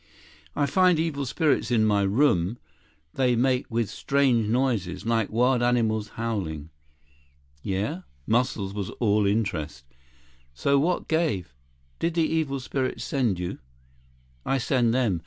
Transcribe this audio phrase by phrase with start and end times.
[0.55, 2.57] "I find evil spirits in my room.
[3.13, 6.71] They make with strange noises, like wild animals howling."
[7.61, 9.85] "Yeah?" Muscles was all interest.
[10.55, 11.53] "So what gave?
[11.99, 13.59] Did the evil spirits send you?"
[14.43, 15.19] "I send them.